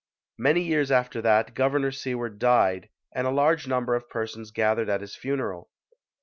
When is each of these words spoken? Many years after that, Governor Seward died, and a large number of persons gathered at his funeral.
Many 0.39 0.61
years 0.63 0.89
after 0.89 1.21
that, 1.21 1.53
Governor 1.53 1.91
Seward 1.91 2.39
died, 2.39 2.89
and 3.13 3.27
a 3.27 3.31
large 3.31 3.67
number 3.67 3.93
of 3.93 4.09
persons 4.09 4.49
gathered 4.49 4.89
at 4.89 5.01
his 5.01 5.15
funeral. 5.15 5.69